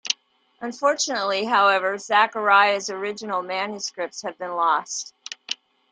[0.61, 5.13] Unfortunately, however, Zachariah's original manuscripts have been lost.